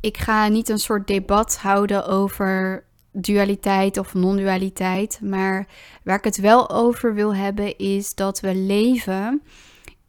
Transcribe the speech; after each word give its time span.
ik 0.00 0.18
ga 0.18 0.48
niet 0.48 0.68
een 0.68 0.78
soort 0.78 1.06
debat 1.06 1.56
houden 1.56 2.06
over 2.06 2.84
dualiteit 3.12 3.98
of 3.98 4.14
non-dualiteit. 4.14 5.20
Maar 5.22 5.66
waar 6.02 6.16
ik 6.16 6.24
het 6.24 6.36
wel 6.36 6.70
over 6.70 7.14
wil 7.14 7.34
hebben 7.34 7.78
is 7.78 8.14
dat 8.14 8.40
we 8.40 8.54
leven 8.54 9.42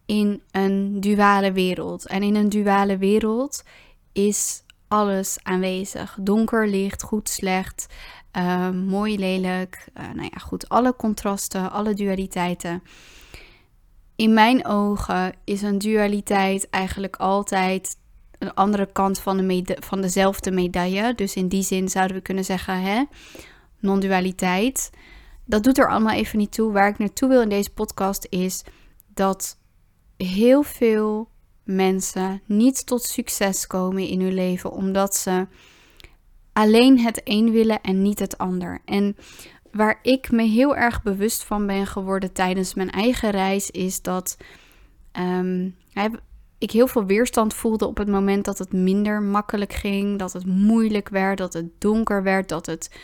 in 0.05 0.41
een 0.51 0.99
duale 0.99 1.51
wereld. 1.51 2.07
En 2.07 2.23
in 2.23 2.35
een 2.35 2.49
duale 2.49 2.97
wereld 2.97 3.63
is 4.11 4.63
alles 4.87 5.37
aanwezig. 5.43 6.17
Donker, 6.21 6.67
licht, 6.67 7.03
goed, 7.03 7.29
slecht, 7.29 7.85
uh, 8.37 8.69
mooi, 8.69 9.19
lelijk. 9.19 9.87
Uh, 9.97 10.03
nou 10.03 10.29
ja, 10.31 10.37
goed, 10.37 10.69
alle 10.69 10.95
contrasten, 10.95 11.71
alle 11.71 11.93
dualiteiten. 11.93 12.83
In 14.15 14.33
mijn 14.33 14.65
ogen 14.65 15.33
is 15.43 15.61
een 15.61 15.77
dualiteit 15.77 16.69
eigenlijk 16.69 17.15
altijd 17.15 17.97
een 18.41 18.53
andere 18.53 18.89
kant 18.91 19.19
van, 19.19 19.37
de 19.37 19.77
van 19.79 20.01
dezelfde 20.01 20.51
medaille. 20.51 21.15
Dus 21.15 21.35
in 21.35 21.47
die 21.47 21.63
zin 21.63 21.89
zouden 21.89 22.15
we 22.15 22.21
kunnen 22.21 22.45
zeggen, 22.45 22.81
hè, 22.81 23.03
non-dualiteit. 23.79 24.89
Dat 25.45 25.63
doet 25.63 25.77
er 25.77 25.89
allemaal 25.89 26.15
even 26.15 26.37
niet 26.37 26.51
toe. 26.51 26.71
Waar 26.71 26.89
ik 26.89 26.97
naartoe 26.97 27.29
wil 27.29 27.41
in 27.41 27.49
deze 27.49 27.73
podcast 27.73 28.27
is 28.29 28.63
dat 29.13 29.57
heel 30.17 30.63
veel 30.63 31.29
mensen 31.63 32.41
niet 32.45 32.85
tot 32.85 33.03
succes 33.03 33.67
komen 33.67 34.07
in 34.07 34.21
hun 34.21 34.33
leven 34.33 34.71
omdat 34.71 35.15
ze 35.15 35.47
alleen 36.53 36.99
het 36.99 37.21
een 37.23 37.51
willen 37.51 37.81
en 37.81 38.01
niet 38.01 38.19
het 38.19 38.37
ander. 38.37 38.81
En 38.85 39.15
waar 39.71 39.99
ik 40.01 40.31
me 40.31 40.43
heel 40.43 40.75
erg 40.75 41.03
bewust 41.03 41.43
van 41.43 41.67
ben 41.67 41.87
geworden 41.87 42.33
tijdens 42.33 42.73
mijn 42.73 42.91
eigen 42.91 43.29
reis 43.29 43.71
is 43.71 44.01
dat 44.01 44.37
um, 45.19 45.75
ik 46.61 46.71
heel 46.71 46.87
veel 46.87 47.05
weerstand 47.05 47.53
voelde 47.53 47.87
op 47.87 47.97
het 47.97 48.07
moment 48.07 48.45
dat 48.45 48.57
het 48.57 48.73
minder 48.73 49.21
makkelijk 49.21 49.73
ging, 49.73 50.19
dat 50.19 50.33
het 50.33 50.45
moeilijk 50.45 51.09
werd, 51.09 51.37
dat 51.37 51.53
het 51.53 51.81
donker 51.81 52.23
werd, 52.23 52.49
dat 52.49 52.65
het 52.65 52.99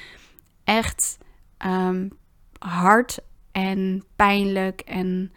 echt 0.64 1.18
um, 1.66 2.12
hard 2.60 3.20
en 3.52 4.04
pijnlijk 4.16 4.82
en 4.82 5.32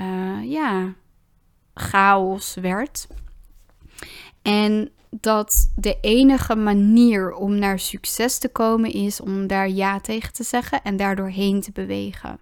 uh, 0.00 0.50
ja, 0.50 0.94
chaos 1.74 2.54
werd. 2.54 3.06
En 4.42 4.90
dat 5.10 5.72
de 5.76 5.98
enige 6.00 6.56
manier 6.56 7.32
om 7.34 7.58
naar 7.58 7.78
succes 7.78 8.38
te 8.38 8.48
komen 8.48 8.92
is 8.92 9.20
om 9.20 9.46
daar 9.46 9.68
ja 9.68 10.00
tegen 10.00 10.32
te 10.32 10.42
zeggen 10.42 10.82
en 10.82 10.96
daardoor 10.96 11.28
heen 11.28 11.60
te 11.60 11.72
bewegen. 11.72 12.40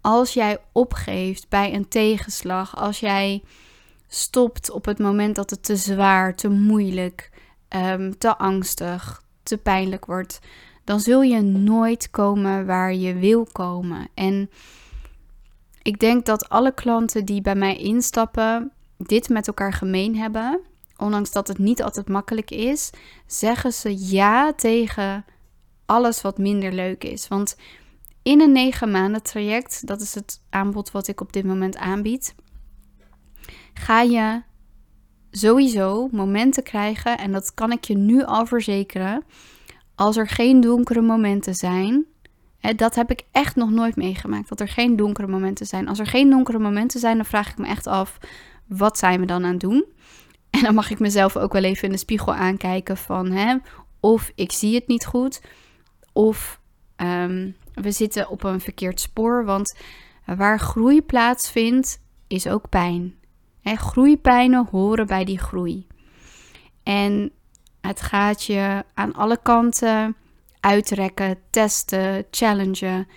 Als 0.00 0.34
jij 0.34 0.58
opgeeft 0.72 1.48
bij 1.48 1.74
een 1.74 1.88
tegenslag, 1.88 2.76
als 2.76 3.00
jij 3.00 3.42
stopt 4.12 4.70
op 4.70 4.84
het 4.84 4.98
moment 4.98 5.34
dat 5.34 5.50
het 5.50 5.62
te 5.62 5.76
zwaar, 5.76 6.34
te 6.34 6.48
moeilijk, 6.48 7.30
um, 7.68 8.18
te 8.18 8.36
angstig, 8.36 9.22
te 9.42 9.56
pijnlijk 9.56 10.06
wordt, 10.06 10.38
dan 10.84 11.00
zul 11.00 11.22
je 11.22 11.40
nooit 11.40 12.10
komen 12.10 12.66
waar 12.66 12.94
je 12.94 13.14
wil 13.14 13.46
komen. 13.52 14.08
En 14.14 14.50
ik 15.82 15.98
denk 15.98 16.26
dat 16.26 16.48
alle 16.48 16.74
klanten 16.74 17.24
die 17.24 17.40
bij 17.40 17.54
mij 17.54 17.76
instappen 17.76 18.72
dit 18.96 19.28
met 19.28 19.46
elkaar 19.46 19.72
gemeen 19.72 20.16
hebben. 20.16 20.60
Ondanks 20.96 21.32
dat 21.32 21.48
het 21.48 21.58
niet 21.58 21.82
altijd 21.82 22.08
makkelijk 22.08 22.50
is, 22.50 22.90
zeggen 23.26 23.72
ze 23.72 24.08
ja 24.10 24.52
tegen 24.52 25.24
alles 25.86 26.20
wat 26.20 26.38
minder 26.38 26.72
leuk 26.72 27.04
is. 27.04 27.28
Want 27.28 27.56
in 28.22 28.40
een 28.40 28.52
negen 28.52 28.90
maanden 28.90 29.22
traject, 29.22 29.86
dat 29.86 30.00
is 30.00 30.14
het 30.14 30.40
aanbod 30.48 30.90
wat 30.90 31.08
ik 31.08 31.20
op 31.20 31.32
dit 31.32 31.44
moment 31.44 31.76
aanbied, 31.76 32.34
ga 33.74 34.00
je 34.00 34.42
sowieso 35.30 36.08
momenten 36.12 36.62
krijgen, 36.62 37.18
en 37.18 37.32
dat 37.32 37.54
kan 37.54 37.72
ik 37.72 37.84
je 37.84 37.96
nu 37.96 38.24
al 38.24 38.46
verzekeren, 38.46 39.24
als 39.94 40.16
er 40.16 40.28
geen 40.28 40.60
donkere 40.60 41.00
momenten 41.00 41.54
zijn. 41.54 42.04
Hè, 42.58 42.74
dat 42.74 42.94
heb 42.94 43.10
ik 43.10 43.22
echt 43.32 43.56
nog 43.56 43.70
nooit 43.70 43.96
meegemaakt, 43.96 44.48
dat 44.48 44.60
er 44.60 44.68
geen 44.68 44.96
donkere 44.96 45.26
momenten 45.26 45.66
zijn. 45.66 45.88
Als 45.88 45.98
er 45.98 46.06
geen 46.06 46.30
donkere 46.30 46.58
momenten 46.58 47.00
zijn, 47.00 47.16
dan 47.16 47.26
vraag 47.26 47.50
ik 47.50 47.58
me 47.58 47.66
echt 47.66 47.86
af, 47.86 48.18
wat 48.66 48.98
zijn 48.98 49.20
we 49.20 49.26
dan 49.26 49.44
aan 49.44 49.50
het 49.50 49.60
doen? 49.60 49.84
En 50.50 50.62
dan 50.62 50.74
mag 50.74 50.90
ik 50.90 50.98
mezelf 50.98 51.36
ook 51.36 51.52
wel 51.52 51.64
even 51.64 51.84
in 51.84 51.92
de 51.92 51.98
spiegel 51.98 52.34
aankijken 52.34 52.96
van, 52.96 53.30
hè, 53.30 53.56
of 54.00 54.32
ik 54.34 54.52
zie 54.52 54.74
het 54.74 54.86
niet 54.86 55.06
goed, 55.06 55.40
of 56.12 56.60
um, 56.96 57.56
we 57.74 57.90
zitten 57.90 58.28
op 58.28 58.44
een 58.44 58.60
verkeerd 58.60 59.00
spoor, 59.00 59.44
want 59.44 59.78
waar 60.24 60.58
groei 60.58 61.02
plaatsvindt, 61.02 62.00
is 62.26 62.46
ook 62.46 62.68
pijn. 62.68 63.14
Groeipijnen 63.62 64.66
horen 64.70 65.06
bij 65.06 65.24
die 65.24 65.38
groei. 65.38 65.86
En 66.82 67.32
het 67.80 68.00
gaat 68.00 68.44
je 68.44 68.84
aan 68.94 69.14
alle 69.14 69.38
kanten 69.42 70.16
uitrekken, 70.60 71.38
testen, 71.50 72.24
challengen. 72.30 73.08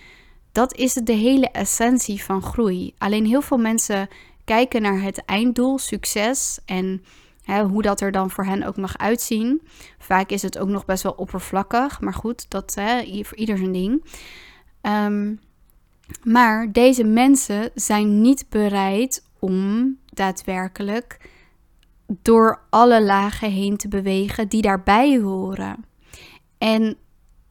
Dat 0.52 0.74
is 0.74 0.92
de 0.92 1.12
hele 1.12 1.50
essentie 1.50 2.22
van 2.22 2.42
groei. 2.42 2.94
Alleen 2.98 3.26
heel 3.26 3.42
veel 3.42 3.58
mensen 3.58 4.08
kijken 4.44 4.82
naar 4.82 5.00
het 5.00 5.24
einddoel, 5.24 5.78
succes 5.78 6.58
en 6.64 7.04
hoe 7.70 7.82
dat 7.82 8.00
er 8.00 8.12
dan 8.12 8.30
voor 8.30 8.44
hen 8.44 8.62
ook 8.62 8.76
mag 8.76 8.98
uitzien. 8.98 9.62
Vaak 9.98 10.30
is 10.30 10.42
het 10.42 10.58
ook 10.58 10.68
nog 10.68 10.84
best 10.84 11.02
wel 11.02 11.12
oppervlakkig, 11.12 12.00
maar 12.00 12.14
goed, 12.14 12.50
dat 12.50 12.74
hè, 12.74 13.22
voor 13.24 13.36
ieder 13.36 13.58
zijn 13.58 13.72
ding. 13.72 14.04
Um, 14.82 15.40
maar 16.22 16.72
deze 16.72 17.04
mensen 17.04 17.70
zijn 17.74 18.20
niet 18.20 18.46
bereid 18.48 19.24
om 19.38 19.96
daadwerkelijk 20.16 21.30
door 22.06 22.60
alle 22.70 23.02
lagen 23.02 23.50
heen 23.50 23.76
te 23.76 23.88
bewegen 23.88 24.48
die 24.48 24.62
daarbij 24.62 25.18
horen. 25.18 25.84
En 26.58 26.96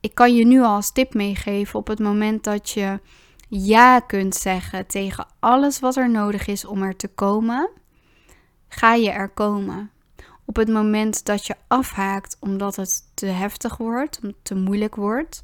ik 0.00 0.14
kan 0.14 0.34
je 0.34 0.46
nu 0.46 0.60
al 0.60 0.74
als 0.74 0.92
tip 0.92 1.14
meegeven 1.14 1.78
op 1.78 1.86
het 1.86 1.98
moment 1.98 2.44
dat 2.44 2.70
je 2.70 3.00
ja 3.48 4.00
kunt 4.00 4.34
zeggen 4.34 4.86
tegen 4.86 5.26
alles 5.40 5.80
wat 5.80 5.96
er 5.96 6.10
nodig 6.10 6.46
is 6.46 6.64
om 6.64 6.82
er 6.82 6.96
te 6.96 7.08
komen, 7.08 7.70
ga 8.68 8.94
je 8.94 9.10
er 9.10 9.28
komen. 9.28 9.90
Op 10.44 10.56
het 10.56 10.68
moment 10.68 11.24
dat 11.24 11.46
je 11.46 11.56
afhaakt 11.68 12.36
omdat 12.40 12.76
het 12.76 13.10
te 13.14 13.26
heftig 13.26 13.76
wordt, 13.76 14.20
te 14.42 14.54
moeilijk 14.54 14.94
wordt, 14.94 15.42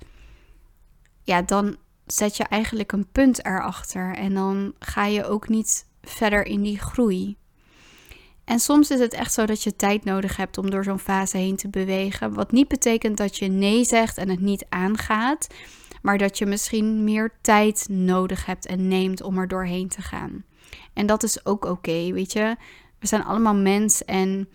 ja, 1.23 1.43
dan 1.43 1.77
zet 2.07 2.37
je 2.37 2.45
eigenlijk 2.45 2.93
een 2.93 3.11
punt 3.13 3.45
erachter 3.45 4.17
en 4.17 4.35
dan 4.35 4.75
ga 4.79 5.05
je 5.05 5.25
ook 5.25 5.49
niet 5.49 5.87
verder 6.03 6.47
in 6.47 6.63
die 6.63 6.79
groei. 6.79 7.37
En 8.45 8.61
soms 8.61 8.91
is 8.91 8.99
het 8.99 9.13
echt 9.13 9.33
zo 9.33 9.47
dat 9.47 9.63
je 9.63 9.77
tijd 9.77 10.05
nodig 10.05 10.37
hebt 10.37 10.59
om 10.59 10.71
door 10.71 10.85
zo'n 10.85 10.99
fase 10.99 11.37
heen 11.37 11.57
te 11.57 11.69
bewegen. 11.69 12.35
Wat 12.35 12.53
niet 12.53 12.69
betekent 12.69 13.17
dat 13.17 13.37
je 13.37 13.47
nee 13.47 13.85
zegt 13.85 14.19
en 14.19 14.29
het 14.29 14.41
niet 14.41 14.67
aangaat, 14.69 15.47
maar 16.03 16.19
dat 16.19 16.39
je 16.39 16.47
misschien 16.47 17.05
meer 17.05 17.33
tijd 17.41 17.87
nodig 17.91 18.47
hebt 18.47 18.67
en 18.67 18.89
neemt 18.89 19.23
om 19.23 19.39
er 19.39 19.49
doorheen 19.49 19.89
te 19.89 20.03
gaan. 20.03 20.45
En 20.93 21.07
dat 21.07 21.23
is 21.23 21.47
ook 21.47 21.65
oké, 21.65 22.13
weet 22.13 22.33
je. 22.33 22.57
We 22.99 23.07
zijn 23.07 23.25
allemaal 23.25 23.55
mens 23.55 24.05
en 24.05 24.49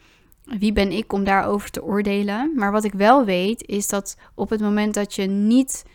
wie 0.44 0.74
ben 0.74 0.92
ik 0.92 1.14
om 1.14 1.24
daarover 1.24 1.70
te 1.70 1.84
oordelen? 1.84 2.52
Maar 2.56 2.72
wat 2.72 2.84
ik 2.84 2.94
wel 2.94 3.26
weet 3.26 3.68
is 3.68 3.88
dat 3.88 4.18
op 4.34 4.50
het 4.50 4.62
moment 4.62 4.94
dat 4.94 5.14
je 5.14 5.26
niet 5.26 5.86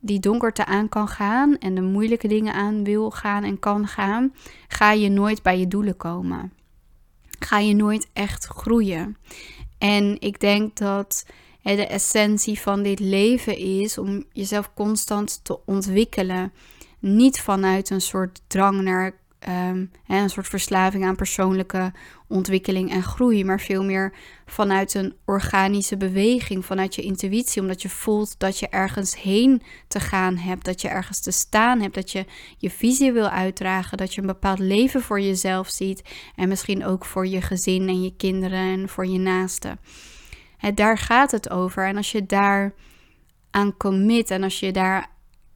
die 0.00 0.20
donkerte 0.20 0.64
aan 0.64 0.88
kan 0.88 1.08
gaan 1.08 1.58
en 1.58 1.74
de 1.74 1.80
moeilijke 1.80 2.28
dingen 2.28 2.54
aan 2.54 2.84
wil 2.84 3.10
gaan 3.10 3.44
en 3.44 3.58
kan 3.58 3.86
gaan, 3.86 4.34
ga 4.68 4.92
je 4.92 5.08
nooit 5.08 5.42
bij 5.42 5.58
je 5.58 5.68
doelen 5.68 5.96
komen. 5.96 6.52
Ga 7.38 7.58
je 7.58 7.74
nooit 7.74 8.08
echt 8.12 8.46
groeien. 8.46 9.16
En 9.78 10.20
ik 10.20 10.40
denk 10.40 10.76
dat 10.76 11.26
de 11.62 11.86
essentie 11.86 12.60
van 12.60 12.82
dit 12.82 13.00
leven 13.00 13.56
is 13.56 13.98
om 13.98 14.24
jezelf 14.32 14.74
constant 14.74 15.44
te 15.44 15.64
ontwikkelen. 15.64 16.52
Niet 16.98 17.40
vanuit 17.40 17.90
een 17.90 18.00
soort 18.00 18.42
drang 18.46 18.80
naar 18.80 19.18
um, 19.48 19.90
een 20.06 20.30
soort 20.30 20.48
verslaving 20.48 21.04
aan 21.04 21.16
persoonlijke 21.16 21.92
ontwikkeling 22.28 22.90
en 22.90 23.02
groei, 23.02 23.44
maar 23.44 23.60
veel 23.60 23.84
meer 23.84 24.12
vanuit 24.46 24.94
een 24.94 25.14
organische 25.24 25.96
beweging, 25.96 26.64
vanuit 26.64 26.94
je 26.94 27.02
intuïtie, 27.02 27.62
omdat 27.62 27.82
je 27.82 27.88
voelt 27.88 28.34
dat 28.38 28.58
je 28.58 28.68
ergens 28.68 29.22
heen 29.22 29.62
te 29.88 30.00
gaan 30.00 30.36
hebt, 30.36 30.64
dat 30.64 30.80
je 30.80 30.88
ergens 30.88 31.20
te 31.20 31.30
staan 31.30 31.80
hebt, 31.80 31.94
dat 31.94 32.12
je 32.12 32.24
je 32.58 32.70
visie 32.70 33.12
wil 33.12 33.28
uitdragen, 33.28 33.98
dat 33.98 34.14
je 34.14 34.20
een 34.20 34.26
bepaald 34.26 34.58
leven 34.58 35.02
voor 35.02 35.20
jezelf 35.20 35.68
ziet 35.68 36.02
en 36.36 36.48
misschien 36.48 36.84
ook 36.84 37.04
voor 37.04 37.26
je 37.26 37.40
gezin 37.40 37.88
en 37.88 38.02
je 38.02 38.16
kinderen 38.16 38.80
en 38.80 38.88
voor 38.88 39.06
je 39.06 39.18
naasten. 39.18 39.78
Daar 40.74 40.98
gaat 40.98 41.30
het 41.30 41.50
over. 41.50 41.86
En 41.86 41.96
als 41.96 42.12
je 42.12 42.26
daar 42.26 42.74
aan 43.50 43.76
commit 43.76 44.30
en 44.30 44.42
als 44.42 44.60
je 44.60 44.72
daar 44.72 45.10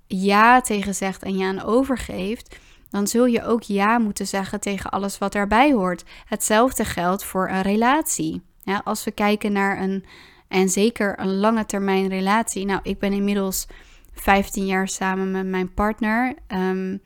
ja 0.06 0.60
tegen 0.60 0.94
zegt 0.94 1.22
en 1.22 1.36
je 1.36 1.44
aan 1.44 1.62
overgeeft, 1.62 2.56
dan 2.94 3.06
zul 3.06 3.26
je 3.26 3.44
ook 3.44 3.62
ja 3.62 3.98
moeten 3.98 4.26
zeggen 4.26 4.60
tegen 4.60 4.90
alles 4.90 5.18
wat 5.18 5.34
erbij 5.34 5.72
hoort. 5.72 6.04
Hetzelfde 6.24 6.84
geldt 6.84 7.24
voor 7.24 7.48
een 7.48 7.62
relatie. 7.62 8.42
Als 8.84 9.04
we 9.04 9.10
kijken 9.10 9.52
naar 9.52 9.82
een, 9.82 10.04
en 10.48 10.68
zeker 10.68 11.18
een 11.20 11.36
lange 11.36 11.66
termijn 11.66 12.08
relatie. 12.08 12.64
Nou, 12.64 12.80
ik 12.82 12.98
ben 12.98 13.12
inmiddels 13.12 13.66
15 14.12 14.66
jaar 14.66 14.88
samen 14.88 15.30
met 15.30 15.46
mijn 15.46 15.74
partner. 15.74 16.34
Um, 16.48 17.02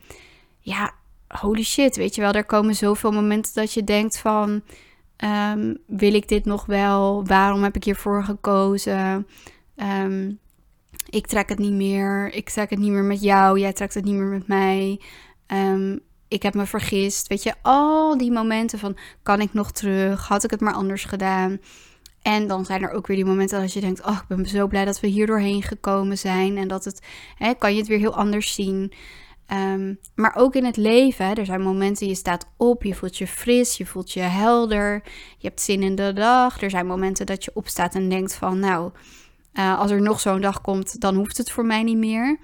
ja, 0.59 0.93
holy 1.27 1.63
shit, 1.63 1.95
weet 1.95 2.15
je 2.15 2.21
wel, 2.21 2.31
er 2.31 2.45
komen 2.45 2.75
zoveel 2.75 3.11
momenten 3.11 3.53
dat 3.53 3.73
je 3.73 3.83
denkt 3.83 4.19
van 4.19 4.61
Ehm, 5.19 5.73
wil 5.85 6.13
ik 6.13 6.27
dit 6.27 6.45
nog 6.45 6.65
wel? 6.65 7.25
Waarom 7.25 7.63
heb 7.63 7.75
ik 7.75 7.83
hiervoor 7.83 8.23
gekozen? 8.23 9.27
Ehm, 9.75 10.31
ik 11.09 11.27
trek 11.27 11.49
het 11.49 11.59
niet 11.59 11.73
meer. 11.73 12.33
Ik 12.33 12.49
trek 12.49 12.69
het 12.69 12.79
niet 12.79 12.91
meer 12.91 13.03
met 13.03 13.21
jou. 13.21 13.59
Jij 13.59 13.73
trekt 13.73 13.93
het 13.93 14.03
niet 14.03 14.15
meer 14.15 14.27
met 14.27 14.47
mij. 14.47 15.01
Ehm, 15.49 15.97
ik 16.27 16.43
heb 16.43 16.53
me 16.53 16.65
vergist. 16.65 17.27
Weet 17.27 17.43
je, 17.43 17.53
al 17.61 18.17
die 18.17 18.31
momenten 18.31 18.79
van 18.79 18.97
kan 19.23 19.41
ik 19.41 19.53
nog 19.53 19.71
terug? 19.71 20.27
Had 20.27 20.43
ik 20.43 20.51
het 20.51 20.61
maar 20.61 20.73
anders 20.73 21.05
gedaan? 21.05 21.59
En 22.21 22.47
dan 22.47 22.65
zijn 22.65 22.81
er 22.81 22.91
ook 22.91 23.07
weer 23.07 23.17
die 23.17 23.25
momenten 23.25 23.61
dat 23.61 23.73
je 23.73 23.79
denkt: 23.79 24.05
Oh, 24.05 24.17
ik 24.27 24.35
ben 24.35 24.45
zo 24.45 24.67
blij 24.67 24.85
dat 24.85 24.99
we 24.99 25.07
hier 25.07 25.27
doorheen 25.27 25.63
gekomen 25.63 26.17
zijn. 26.17 26.57
En 26.57 26.67
dat 26.67 26.85
het, 26.85 27.01
hè, 27.35 27.53
kan 27.53 27.71
je 27.71 27.79
het 27.79 27.87
weer 27.87 27.97
heel 27.99 28.15
anders 28.15 28.53
zien. 28.53 28.93
Ehm, 29.45 29.93
maar 30.15 30.35
ook 30.35 30.55
in 30.55 30.65
het 30.65 30.77
leven, 30.77 31.35
er 31.35 31.45
zijn 31.45 31.61
momenten 31.61 32.07
je 32.07 32.15
staat 32.15 32.47
op, 32.57 32.83
je 32.83 32.95
voelt 32.95 33.17
je 33.17 33.27
fris, 33.27 33.77
je 33.77 33.85
voelt 33.85 34.11
je 34.11 34.19
helder, 34.19 35.01
je 35.37 35.47
hebt 35.47 35.61
zin 35.61 35.83
in 35.83 35.95
de 35.95 36.13
dag. 36.13 36.61
Er 36.61 36.69
zijn 36.69 36.87
momenten 36.87 37.25
dat 37.25 37.43
je 37.43 37.51
opstaat 37.53 37.95
en 37.95 38.09
denkt 38.09 38.35
van, 38.35 38.59
nou, 38.59 38.91
uh, 39.53 39.79
als 39.79 39.91
er 39.91 40.01
nog 40.01 40.19
zo'n 40.19 40.41
dag 40.41 40.61
komt, 40.61 41.01
dan 41.01 41.15
hoeft 41.15 41.37
het 41.37 41.51
voor 41.51 41.65
mij 41.65 41.83
niet 41.83 41.97
meer. 41.97 42.39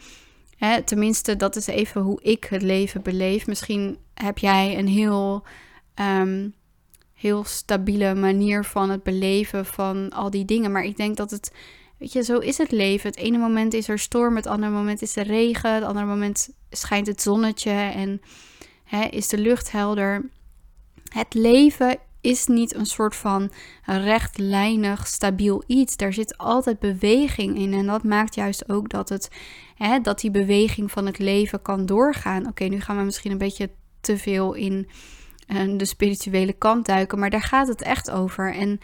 Hè, 0.56 0.84
tenminste, 0.84 1.36
dat 1.36 1.56
is 1.56 1.68
even 1.68 2.02
hoe 2.02 2.22
ik 2.22 2.44
het 2.44 2.62
leven 2.62 3.02
beleef. 3.02 3.48
Misschien 3.48 3.98
heb 4.14 4.38
jij 4.38 4.78
een 4.78 4.88
heel, 4.88 5.44
um, 5.96 6.54
heel 7.14 7.44
stabiele 7.44 8.16
manier 8.16 8.64
van 8.64 8.90
het 8.90 9.04
beleven 9.04 9.66
van 9.66 10.10
al 10.10 10.30
die 10.30 10.46
dingen. 10.46 10.72
Maar 10.72 10.84
ik 10.84 10.98
denk 10.98 11.18
dat 11.18 11.32
het 11.32 11.52
Weet 11.98 12.14
je, 12.14 12.24
zo 12.24 12.38
is 12.38 12.58
het 12.58 12.72
leven. 12.72 13.10
Het 13.10 13.20
ene 13.20 13.38
moment 13.38 13.74
is 13.74 13.88
er 13.88 14.00
storm, 14.00 14.36
het 14.36 14.48
andere 14.48 14.72
moment 14.72 15.02
is 15.02 15.16
er 15.16 15.26
regen, 15.26 15.74
het 15.74 15.84
andere 15.84 16.06
moment 16.06 16.50
schijnt 16.70 17.08
het 17.08 17.22
zonnetje 17.22 17.72
en 17.72 18.22
hè, 18.84 19.04
is 19.04 19.28
de 19.28 19.38
lucht 19.38 19.72
helder. 19.72 20.30
Het 21.10 21.34
leven 21.34 21.98
is 22.26 22.48
niet 22.48 22.76
een 22.76 22.86
soort 22.86 23.16
van 23.16 23.52
rechtlijnig, 23.86 25.08
stabiel 25.08 25.64
iets. 25.68 25.98
Daar 25.98 26.14
zit 26.14 26.38
altijd 26.38 26.80
beweging 26.80 27.58
in. 27.58 27.74
En 27.74 27.86
dat 27.86 28.04
maakt 28.04 28.36
juist 28.36 28.70
ook 28.70 28.90
dat, 28.90 29.10
het, 29.10 29.30
hè, 29.76 30.00
dat 30.00 30.20
die 30.20 30.32
beweging 30.32 30.92
van 30.92 31.06
het 31.06 31.20
leven 31.20 31.62
kan 31.62 31.86
doorgaan. 31.86 32.48
Oké, 32.48 32.64
nu 32.64 32.80
gaan 32.80 32.98
we 32.98 33.04
misschien 33.04 33.32
een 33.32 33.38
beetje 33.38 33.70
te 34.02 34.18
veel 34.18 34.54
in 34.54 34.88
uh, 35.48 35.78
de 35.78 35.86
spirituele 35.86 36.54
kant 36.54 36.86
duiken. 36.86 37.20
Maar 37.20 37.30
daar 37.30 37.42
gaat 37.42 37.68
het 37.68 37.82
echt 37.82 38.12
over. 38.12 38.54
En 38.54 38.80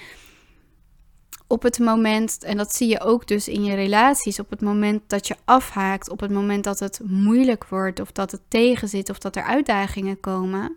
op 1.47 1.63
het 1.63 1.79
moment, 1.79 2.43
en 2.43 2.57
dat 2.57 2.75
zie 2.75 2.89
je 2.89 2.99
ook 2.99 3.27
dus 3.27 3.47
in 3.47 3.63
je 3.63 3.75
relaties, 3.75 4.39
op 4.39 4.49
het 4.49 4.61
moment 4.61 5.01
dat 5.07 5.27
je 5.27 5.35
afhaakt, 5.45 6.09
op 6.09 6.19
het 6.19 6.31
moment 6.31 6.63
dat 6.63 6.79
het 6.79 7.01
moeilijk 7.03 7.67
wordt 7.67 7.99
of 7.99 8.11
dat 8.11 8.31
het 8.31 8.41
tegenzit 8.47 9.09
of 9.09 9.19
dat 9.19 9.35
er 9.35 9.43
uitdagingen 9.43 10.19
komen, 10.19 10.75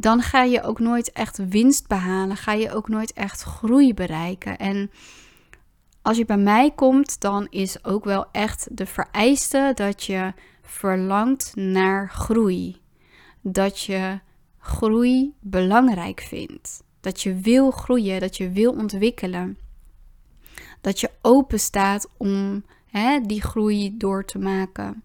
dan 0.00 0.22
ga 0.22 0.42
je 0.42 0.62
ook 0.62 0.78
nooit 0.78 1.12
echt 1.12 1.48
winst 1.48 1.88
behalen, 1.88 2.36
ga 2.36 2.52
je 2.52 2.72
ook 2.72 2.88
nooit 2.88 3.12
echt 3.12 3.42
groei 3.42 3.94
bereiken. 3.94 4.58
En 4.58 4.90
als 6.02 6.16
je 6.16 6.24
bij 6.24 6.38
mij 6.38 6.70
komt, 6.70 7.20
dan 7.20 7.46
is 7.50 7.84
ook 7.84 8.04
wel 8.04 8.26
echt 8.32 8.68
de 8.70 8.86
vereiste 8.86 9.72
dat 9.74 10.04
je 10.04 10.32
verlangt 10.62 11.52
naar 11.56 12.10
groei. 12.10 12.80
Dat 13.40 13.80
je 13.80 14.20
groei 14.58 15.34
belangrijk 15.40 16.20
vindt. 16.20 16.82
Dat 17.00 17.22
je 17.22 17.34
wil 17.34 17.70
groeien, 17.70 18.20
dat 18.20 18.36
je 18.36 18.50
wil 18.50 18.72
ontwikkelen. 18.72 19.58
Dat 20.80 21.00
je 21.00 21.10
open 21.22 21.60
staat 21.60 22.08
om 22.16 22.64
hè, 22.86 23.20
die 23.20 23.42
groei 23.42 23.96
door 23.96 24.24
te 24.24 24.38
maken. 24.38 25.02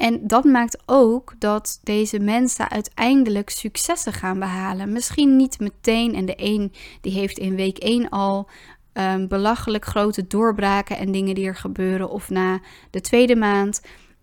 En 0.00 0.26
dat 0.26 0.44
maakt 0.44 0.82
ook 0.86 1.34
dat 1.38 1.80
deze 1.82 2.18
mensen 2.18 2.70
uiteindelijk 2.70 3.50
successen 3.50 4.12
gaan 4.12 4.38
behalen. 4.38 4.92
Misschien 4.92 5.36
niet 5.36 5.58
meteen. 5.58 6.14
En 6.14 6.26
de 6.26 6.34
een 6.36 6.72
die 7.00 7.12
heeft 7.12 7.38
in 7.38 7.54
week 7.54 7.78
1 7.78 8.08
al 8.08 8.48
um, 8.92 9.28
belachelijk 9.28 9.84
grote 9.84 10.26
doorbraken 10.26 10.96
en 10.96 11.12
dingen 11.12 11.34
die 11.34 11.46
er 11.46 11.56
gebeuren. 11.56 12.10
Of 12.10 12.30
na 12.30 12.60
de 12.90 13.00
tweede 13.00 13.36
maand. 13.36 13.82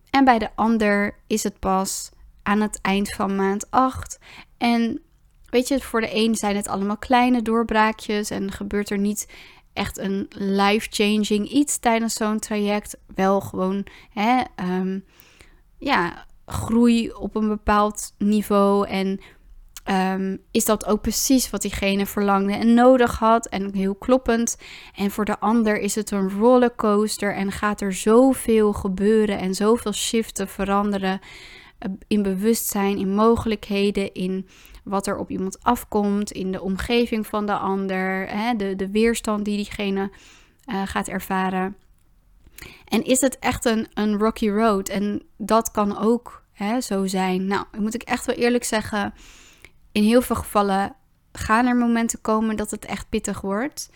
En 0.09 0.25
bij 0.25 0.39
de 0.39 0.49
ander 0.55 1.15
is 1.27 1.43
het 1.43 1.59
pas 1.59 2.11
aan 2.43 2.61
het 2.61 2.79
eind 2.81 3.13
van 3.13 3.35
maand 3.35 3.71
8. 3.71 4.19
En 4.57 5.01
weet 5.49 5.67
je, 5.67 5.79
voor 5.79 6.01
de 6.01 6.15
een 6.15 6.35
zijn 6.35 6.55
het 6.55 6.67
allemaal 6.67 6.97
kleine 6.97 7.41
doorbraakjes 7.41 8.29
en 8.29 8.51
gebeurt 8.51 8.89
er 8.89 8.99
niet 8.99 9.27
echt 9.73 9.97
een 9.97 10.25
life-changing 10.29 11.49
iets 11.49 11.77
tijdens 11.77 12.13
zo'n 12.13 12.39
traject. 12.39 12.97
Wel 13.15 13.41
gewoon, 13.41 13.85
hè, 14.09 14.41
um, 14.55 15.03
ja, 15.77 16.25
groei 16.45 17.11
op 17.11 17.35
een 17.35 17.47
bepaald 17.47 18.13
niveau 18.17 18.87
en 18.87 19.19
um, 19.89 20.39
is 20.51 20.65
dat 20.65 20.85
ook 20.85 21.01
precies 21.01 21.49
wat 21.49 21.61
diegene 21.61 22.05
verlangde 22.05 22.53
en 22.53 22.73
nodig 22.73 23.19
had 23.19 23.47
en 23.47 23.73
heel 23.73 23.95
kloppend. 23.95 24.57
En 24.95 25.11
voor 25.11 25.25
de 25.25 25.39
ander 25.39 25.79
is 25.79 25.95
het 25.95 26.11
een 26.11 26.29
rollercoaster 26.29 27.35
en 27.35 27.51
gaat 27.51 27.81
er 27.81 27.93
zoveel 27.93 28.73
gebeuren 28.73 29.39
en 29.39 29.53
zoveel 29.53 29.93
shiften 29.93 30.47
veranderen 30.47 31.19
eh, 31.77 31.91
in 32.07 32.21
bewustzijn, 32.21 32.97
in 32.97 33.13
mogelijkheden, 33.13 34.13
in 34.13 34.47
wat 34.83 35.07
er 35.07 35.17
op 35.17 35.29
iemand 35.29 35.63
afkomt, 35.63 36.31
in 36.31 36.51
de 36.51 36.61
omgeving 36.61 37.27
van 37.27 37.45
de 37.45 37.57
ander, 37.57 38.27
hè, 38.29 38.55
de, 38.55 38.75
de 38.75 38.91
weerstand 38.91 39.45
die 39.45 39.55
diegene 39.55 40.11
uh, 40.65 40.81
gaat 40.85 41.07
ervaren. 41.07 41.75
En 42.85 43.03
is 43.03 43.21
het 43.21 43.39
echt 43.39 43.65
een, 43.65 43.87
een 43.93 44.17
rocky 44.17 44.49
road? 44.49 44.89
En 44.89 45.21
dat 45.37 45.71
kan 45.71 45.97
ook 45.97 46.43
hè, 46.51 46.81
zo 46.81 47.05
zijn. 47.05 47.45
Nou, 47.45 47.65
moet 47.77 47.93
ik 47.93 48.03
echt 48.03 48.25
wel 48.25 48.35
eerlijk 48.35 48.63
zeggen, 48.63 49.13
in 49.91 50.03
heel 50.03 50.21
veel 50.21 50.35
gevallen 50.35 50.95
gaan 51.31 51.65
er 51.65 51.75
momenten 51.75 52.21
komen 52.21 52.55
dat 52.55 52.71
het 52.71 52.85
echt 52.85 53.09
pittig 53.09 53.41
wordt. 53.41 53.89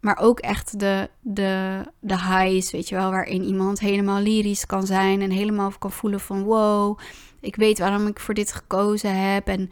Maar 0.00 0.18
ook 0.18 0.40
echt 0.40 0.78
de, 0.78 1.10
de, 1.20 1.82
de 2.00 2.18
highs, 2.18 2.70
weet 2.70 2.88
je 2.88 2.94
wel, 2.94 3.10
waarin 3.10 3.42
iemand 3.42 3.80
helemaal 3.80 4.20
lyrisch 4.20 4.66
kan 4.66 4.86
zijn 4.86 5.22
en 5.22 5.30
helemaal 5.30 5.72
kan 5.78 5.92
voelen 5.92 6.20
van 6.20 6.42
wow, 6.42 6.98
ik 7.40 7.56
weet 7.56 7.78
waarom 7.78 8.06
ik 8.06 8.20
voor 8.20 8.34
dit 8.34 8.52
gekozen 8.52 9.32
heb. 9.32 9.48
En 9.48 9.70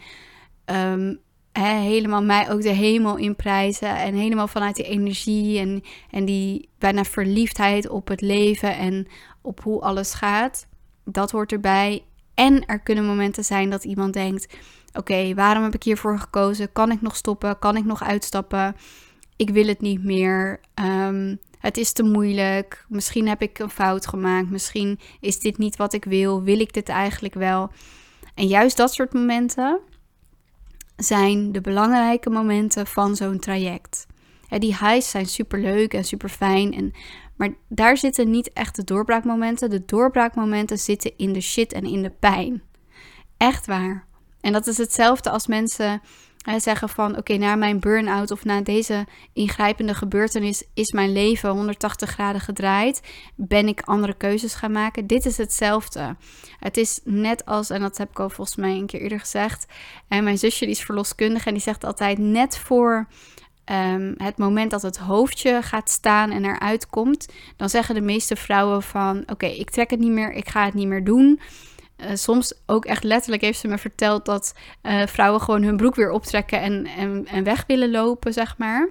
um, 0.65 1.21
helemaal 1.53 2.23
mij 2.23 2.51
ook 2.51 2.63
de 2.63 2.69
hemel 2.69 3.17
inprijzen. 3.17 3.97
En 3.97 4.15
helemaal 4.15 4.49
vanuit 4.49 4.77
die 4.77 4.85
energie 4.85 5.59
en, 5.59 5.83
en 6.11 6.25
die 6.25 6.69
bijna 6.79 7.05
verliefdheid 7.05 7.89
op 7.89 8.09
het 8.09 8.21
leven 8.21 8.77
en 8.77 9.07
op 9.41 9.63
hoe 9.63 9.81
alles 9.81 10.15
gaat. 10.15 10.67
Dat 11.05 11.31
hoort 11.31 11.53
erbij. 11.53 12.03
En 12.35 12.67
er 12.67 12.81
kunnen 12.81 13.07
momenten 13.07 13.45
zijn 13.45 13.71
dat 13.71 13.85
iemand 13.85 14.13
denkt: 14.13 14.57
Oké, 14.93 15.35
waarom 15.35 15.63
heb 15.63 15.75
ik 15.75 15.83
hiervoor 15.83 16.19
gekozen? 16.19 16.73
Kan 16.73 16.91
ik 16.91 17.01
nog 17.01 17.17
stoppen? 17.17 17.59
Kan 17.59 17.77
ik 17.77 17.85
nog 17.85 18.03
uitstappen? 18.03 18.77
Ik 19.37 19.51
wil 19.51 19.67
het 19.67 19.81
niet 19.81 20.05
meer. 20.05 20.61
Um, 20.75 21.39
het 21.59 21.77
is 21.77 21.93
te 21.93 22.03
moeilijk. 22.03 22.85
Misschien 22.89 23.29
heb 23.29 23.43
ik 23.43 23.59
een 23.59 23.71
fout 23.71 24.07
gemaakt. 24.07 24.51
Misschien 24.51 24.99
is 25.21 25.39
dit 25.39 25.59
niet 25.59 25.77
wat 25.77 25.93
ik 25.93 26.05
wil. 26.05 26.43
Wil 26.43 26.61
ik 26.61 26.73
dit 26.73 26.89
eigenlijk 26.89 27.35
wel? 27.35 27.71
En 28.35 28.47
juist 28.47 28.77
dat 28.77 28.93
soort 28.93 29.13
momenten 29.13 29.81
zijn 31.03 31.53
de 31.53 31.61
belangrijke 31.61 32.31
momenten 32.31 32.87
van 32.87 33.17
zo'n 33.17 33.39
traject. 33.39 34.07
die 34.49 34.77
highs 34.77 35.11
zijn 35.11 35.27
super 35.27 35.61
leuk 35.61 35.95
en 35.95 36.05
super 36.05 36.29
fijn. 36.29 36.75
En, 36.75 36.93
maar 37.37 37.55
daar 37.69 37.97
zitten 37.97 38.31
niet 38.31 38.53
echt 38.53 38.77
de 38.77 38.85
doorbraakmomenten. 38.85 39.71
De 39.71 39.85
doorbraakmomenten 39.85 40.79
zitten 40.79 41.13
in 41.17 41.33
de 41.33 41.41
shit 41.41 41.73
en 41.73 41.85
in 41.85 42.03
de 42.03 42.11
pijn. 42.11 42.63
Echt 43.37 43.67
waar. 43.67 44.07
En 44.41 44.53
dat 44.53 44.67
is 44.67 44.79
hetzelfde 44.79 45.31
als 45.31 45.47
mensen 45.47 46.01
zeggen 46.45 46.89
van 46.89 47.17
oké, 47.17 47.37
na 47.37 47.55
mijn 47.55 47.81
burn-out 47.81 48.31
of 48.31 48.45
na 48.45 48.61
deze 48.61 49.07
ingrijpende 49.33 49.95
gebeurtenis 49.95 50.65
is 50.75 50.93
mijn 50.93 51.13
leven 51.13 51.51
180 51.51 52.11
graden 52.11 52.41
gedraaid. 52.41 53.03
Ben 53.35 53.69
ik 53.69 53.81
andere 53.81 54.15
keuzes 54.15 54.55
gaan 54.55 54.73
maken? 54.73 55.07
Dit 55.07 55.27
is 55.27 55.37
hetzelfde. 55.37 56.17
Het 56.59 56.77
is 56.77 57.01
net 57.05 57.45
als, 57.45 57.71
en 57.71 57.81
dat 57.81 57.99
heb 57.99 58.11
ik 58.11 58.21
al 58.21 58.31
volgens 58.31 58.57
mij 58.57 58.77
een 58.77 58.87
keer 58.87 59.01
eerder 59.01 59.21
gezegd. 59.21 59.67
En 60.09 60.25
mijn 60.25 60.39
zusje 60.39 60.65
die 60.65 60.75
is 60.75 60.83
verloskundige 60.85 61.47
en 61.47 61.55
die 61.55 61.63
zegt 61.63 61.85
altijd 61.85 62.19
net 62.19 62.59
voor 62.59 63.09
ehm, 63.65 64.15
het 64.17 64.39
moment 64.39 64.71
dat 64.71 64.83
het 64.83 64.97
hoofdje 64.97 65.63
gaat 65.63 65.91
staan 65.91 66.31
en 66.31 66.45
eruit 66.45 66.87
komt, 66.87 67.29
dan 67.57 67.69
zeggen 67.69 67.95
de 67.95 68.01
meeste 68.01 68.37
vrouwen 68.37 68.83
van 68.83 69.23
oké, 69.27 69.47
ik 69.47 69.71
trek 69.71 69.91
het 69.91 70.01
niet 70.01 70.11
meer, 70.11 70.33
ik 70.33 70.49
ga 70.49 70.65
het 70.65 70.75
niet 70.75 70.89
meer 70.89 71.05
doen. 71.05 71.41
Eh, 72.01 72.15
soms 72.15 72.55
ook 72.67 72.85
echt 72.85 73.05
letterlijk 73.05 73.43
heeft 73.43 73.59
ze 73.59 73.69
me 73.69 73.79
verteld 73.79 74.25
dat 74.25 74.55
uh, 74.83 75.07
vrouwen 75.07 75.41
gewoon 75.41 75.63
hun 75.63 75.77
broek 75.77 75.95
weer 75.95 76.11
optrekken 76.11 76.61
en, 76.61 76.87
en, 76.87 77.27
en 77.27 77.45
weg 77.45 77.65
willen 77.67 77.91
lopen, 77.91 78.33
zeg 78.33 78.59
maar. 78.59 78.89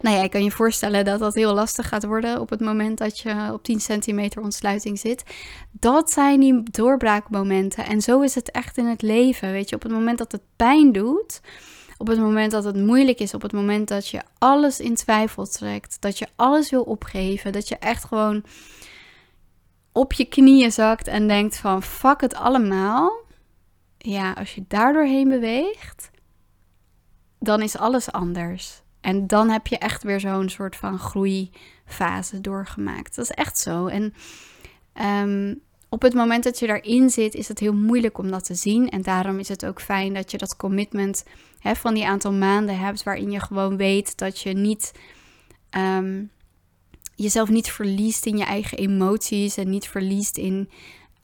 Nou 0.00 0.16
ja, 0.16 0.22
ik 0.22 0.30
kan 0.30 0.44
je 0.44 0.50
voorstellen 0.50 1.04
dat 1.04 1.18
dat 1.18 1.34
heel 1.34 1.54
lastig 1.54 1.88
gaat 1.88 2.04
worden 2.04 2.40
op 2.40 2.50
het 2.50 2.60
moment 2.60 2.98
dat 2.98 3.18
je 3.18 3.50
op 3.52 3.62
10 3.62 3.80
centimeter 3.80 4.42
ontsluiting 4.42 4.98
zit. 4.98 5.22
Dat 5.70 6.10
zijn 6.10 6.40
die 6.40 6.62
doorbraakmomenten. 6.62 7.86
En 7.86 8.00
zo 8.00 8.20
is 8.20 8.34
het 8.34 8.50
echt 8.50 8.78
in 8.78 8.86
het 8.86 9.02
leven. 9.02 9.52
Weet 9.52 9.68
je, 9.68 9.76
op 9.76 9.82
het 9.82 9.92
moment 9.92 10.18
dat 10.18 10.32
het 10.32 10.42
pijn 10.56 10.92
doet, 10.92 11.40
op 11.96 12.06
het 12.06 12.18
moment 12.18 12.50
dat 12.50 12.64
het 12.64 12.76
moeilijk 12.76 13.18
is, 13.18 13.34
op 13.34 13.42
het 13.42 13.52
moment 13.52 13.88
dat 13.88 14.08
je 14.08 14.20
alles 14.38 14.80
in 14.80 14.94
twijfel 14.94 15.46
trekt, 15.46 15.96
dat 16.00 16.18
je 16.18 16.26
alles 16.36 16.70
wil 16.70 16.82
opgeven, 16.82 17.52
dat 17.52 17.68
je 17.68 17.76
echt 17.76 18.04
gewoon 18.04 18.44
op 19.94 20.12
je 20.12 20.24
knieën 20.24 20.72
zakt 20.72 21.06
en 21.06 21.28
denkt 21.28 21.56
van 21.56 21.82
fuck 21.82 22.20
het 22.20 22.34
allemaal. 22.34 23.12
Ja, 23.98 24.32
als 24.32 24.54
je 24.54 24.64
daar 24.68 24.92
doorheen 24.92 25.28
beweegt, 25.28 26.10
dan 27.38 27.62
is 27.62 27.76
alles 27.76 28.12
anders. 28.12 28.82
En 29.00 29.26
dan 29.26 29.50
heb 29.50 29.66
je 29.66 29.78
echt 29.78 30.02
weer 30.02 30.20
zo'n 30.20 30.48
soort 30.48 30.76
van 30.76 30.98
groeifase 30.98 32.40
doorgemaakt. 32.40 33.16
Dat 33.16 33.24
is 33.24 33.30
echt 33.30 33.58
zo. 33.58 33.86
En 33.86 34.14
ehm, 34.92 35.54
op 35.88 36.02
het 36.02 36.14
moment 36.14 36.44
dat 36.44 36.58
je 36.58 36.66
daarin 36.66 37.10
zit, 37.10 37.34
is 37.34 37.48
het 37.48 37.58
heel 37.58 37.74
moeilijk 37.74 38.18
om 38.18 38.30
dat 38.30 38.44
te 38.44 38.54
zien. 38.54 38.88
En 38.88 39.02
daarom 39.02 39.38
is 39.38 39.48
het 39.48 39.66
ook 39.66 39.80
fijn 39.80 40.14
dat 40.14 40.30
je 40.30 40.38
dat 40.38 40.56
commitment 40.56 41.24
hè, 41.58 41.74
van 41.74 41.94
die 41.94 42.06
aantal 42.06 42.32
maanden 42.32 42.78
hebt, 42.78 43.02
waarin 43.02 43.30
je 43.30 43.40
gewoon 43.40 43.76
weet 43.76 44.18
dat 44.18 44.40
je 44.40 44.52
niet 44.52 44.92
um, 45.70 46.30
jezelf 47.14 47.48
niet 47.48 47.70
verliest 47.70 48.26
in 48.26 48.36
je 48.36 48.44
eigen 48.44 48.78
emoties 48.78 49.56
en 49.56 49.70
niet 49.70 49.88
verliest 49.88 50.36
in 50.36 50.70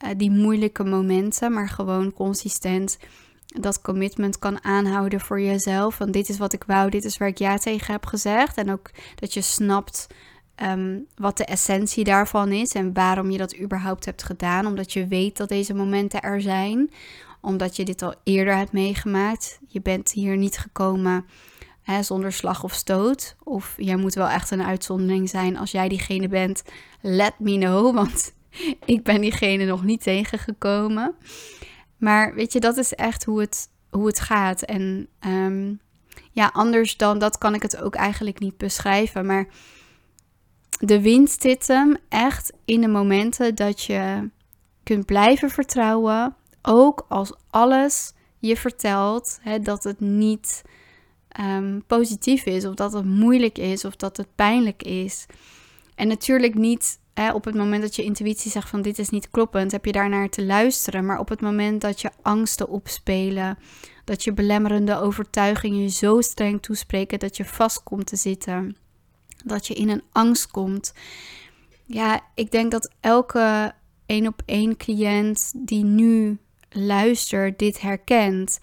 uh, 0.04 0.11
die 0.16 0.30
moeilijke 0.30 0.85
momenten, 0.85 1.52
maar 1.52 1.68
gewoon 1.68 2.12
consistent 2.12 2.99
dat 3.47 3.80
commitment 3.80 4.38
kan 4.38 4.64
aanhouden 4.64 5.20
voor 5.20 5.40
jezelf. 5.40 5.99
Want 5.99 6.12
dit 6.12 6.28
is 6.28 6.38
wat 6.38 6.52
ik 6.52 6.64
wou, 6.64 6.90
dit 6.90 7.04
is 7.04 7.18
waar 7.18 7.28
ik 7.28 7.38
ja 7.38 7.59
tegen 7.59 7.92
heb 7.92 8.06
gezegd. 8.06 8.56
En 8.56 8.70
ook 8.70 8.90
dat 9.14 9.35
je 9.35 9.40
snapt 9.40 10.06
um, 10.62 11.06
wat 11.14 11.37
de 11.37 11.44
essentie 11.44 12.04
daarvan 12.04 12.52
is 12.52 12.73
en 12.73 12.92
waarom 12.92 13.30
je 13.30 13.38
dat 13.38 13.59
überhaupt 13.59 14.04
hebt 14.04 14.23
gedaan. 14.23 14.66
Omdat 14.66 14.92
je 14.92 15.06
weet 15.06 15.37
dat 15.37 15.49
deze 15.49 15.75
momenten 15.75 16.20
er 16.20 16.40
zijn. 16.40 16.90
Omdat 17.40 17.76
je 17.76 17.85
dit 17.85 18.02
al 18.02 18.14
eerder 18.25 18.56
hebt 18.56 18.73
meegemaakt. 18.73 19.59
Je 19.68 19.80
bent 19.80 20.12
hier 20.12 20.37
niet 20.37 20.59
gekomen 20.59 21.25
zonder 22.00 22.32
slag 22.32 22.64
of 22.64 22.73
stoot. 22.73 23.37
Of 23.44 23.75
jij 23.76 23.97
moet 23.97 24.14
wel 24.14 24.28
echt 24.28 24.50
een 24.50 24.62
uitzondering 24.62 25.28
zijn 25.28 25.56
als 25.56 25.70
jij 25.70 25.88
diegene 25.88 26.28
bent. 26.28 26.62
Let 27.00 27.35
me 27.38 27.59
know, 27.59 27.94
want 28.00 28.32
ik 28.85 29.02
ben 29.02 29.20
diegene 29.20 29.64
nog 29.64 29.85
niet 29.85 30.02
tegengekomen. 30.02 31.14
Maar 31.97 32.35
weet 32.35 32.52
je, 32.52 32.61
dat 32.61 32.76
is 32.76 32.94
echt 32.94 33.25
hoe 33.25 33.40
het, 33.40 33.68
hoe 33.90 34.06
het 34.06 34.20
gaat. 34.20 34.62
En 34.62 35.09
um, 35.26 35.80
ja, 36.32 36.50
anders 36.52 36.97
dan 36.97 37.18
dat 37.18 37.38
kan 37.38 37.54
ik 37.54 37.62
het 37.62 37.82
ook 37.82 37.94
eigenlijk 37.94 38.38
niet 38.38 38.56
beschrijven. 38.56 39.26
Maar 39.26 39.47
de 40.78 41.00
winst 41.00 41.42
zit 41.42 41.66
hem 41.66 41.97
echt 42.09 42.52
in 42.64 42.80
de 42.80 42.88
momenten 42.88 43.54
dat 43.54 43.82
je 43.82 44.30
kunt 44.82 45.06
blijven 45.06 45.50
vertrouwen. 45.50 46.35
Ook 46.62 47.06
als 47.09 47.35
alles 47.50 48.12
je 48.38 48.56
vertelt 48.56 49.38
hè, 49.42 49.61
dat 49.61 49.85
het 49.85 50.00
niet 50.00 50.62
um, 51.40 51.82
positief 51.87 52.44
is, 52.44 52.64
of 52.64 52.75
dat 52.75 52.92
het 52.92 53.04
moeilijk 53.04 53.58
is, 53.58 53.84
of 53.84 53.96
dat 53.96 54.16
het 54.16 54.34
pijnlijk 54.34 54.82
is. 54.82 55.26
En 55.94 56.08
natuurlijk 56.08 56.54
niet 56.54 56.99
hè, 57.14 57.32
op 57.32 57.44
het 57.44 57.54
moment 57.54 57.82
dat 57.82 57.96
je 57.96 58.02
intuïtie 58.02 58.50
zegt 58.50 58.68
van 58.68 58.82
dit 58.82 58.99
is 58.99 59.10
niet 59.10 59.30
kloppend, 59.30 59.72
heb 59.72 59.84
je 59.84 59.92
daarnaar 59.92 60.28
te 60.28 60.44
luisteren. 60.44 61.06
Maar 61.06 61.18
op 61.18 61.28
het 61.28 61.40
moment 61.40 61.80
dat 61.80 62.00
je 62.00 62.10
angsten 62.22 62.68
opspelen, 62.68 63.58
dat 64.04 64.25
je 64.25 64.32
belemmerende 64.32 65.00
overtuigingen 65.00 65.90
zo 65.90 66.20
streng 66.20 66.62
toespreken 66.62 67.18
dat 67.18 67.37
je 67.37 67.44
vast 67.44 67.82
komt 67.82 68.06
te 68.06 68.16
zitten, 68.16 68.76
dat 69.44 69.66
je 69.66 69.75
in 69.75 69.88
een 69.88 70.02
angst 70.12 70.50
komt. 70.50 70.92
Ja, 71.84 72.20
ik 72.34 72.50
denk 72.50 72.70
dat 72.70 72.90
elke 73.00 73.72
één 74.06 74.26
op 74.26 74.42
één 74.44 74.76
cliënt 74.76 75.52
die 75.56 75.84
nu 75.84 76.38
luistert 76.70 77.58
dit 77.58 77.80
herkent. 77.80 78.58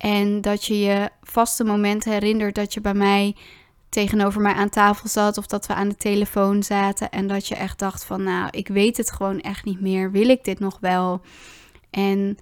En 0.00 0.40
dat 0.40 0.64
je 0.64 0.78
je 0.78 1.10
vaste 1.22 1.64
momenten 1.64 2.12
herinnert 2.12 2.54
dat 2.54 2.74
je 2.74 2.80
bij 2.80 2.94
mij 2.94 3.36
tegenover 3.88 4.40
mij 4.40 4.52
aan 4.52 4.68
tafel 4.68 5.08
zat 5.08 5.38
of 5.38 5.46
dat 5.46 5.66
we 5.66 5.74
aan 5.74 5.88
de 5.88 5.96
telefoon 5.96 6.62
zaten 6.62 7.10
en 7.10 7.26
dat 7.26 7.46
je 7.46 7.54
echt 7.54 7.78
dacht 7.78 8.04
van 8.04 8.22
nou, 8.22 8.48
ik 8.50 8.68
weet 8.68 8.96
het 8.96 9.10
gewoon 9.10 9.40
echt 9.40 9.64
niet 9.64 9.80
meer. 9.80 10.10
Wil 10.10 10.28
ik 10.28 10.44
dit 10.44 10.58
nog 10.58 10.78
wel? 10.80 11.20
En 11.90 12.38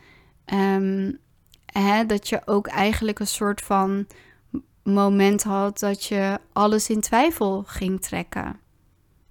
um, 0.54 1.18
hè, 1.66 2.06
dat 2.06 2.28
je 2.28 2.40
ook 2.44 2.66
eigenlijk 2.66 3.18
een 3.18 3.26
soort 3.26 3.60
van 3.60 4.06
moment 4.82 5.42
had 5.42 5.78
dat 5.78 6.04
je 6.04 6.38
alles 6.52 6.88
in 6.88 7.00
twijfel 7.00 7.62
ging 7.66 8.00
trekken. 8.00 8.60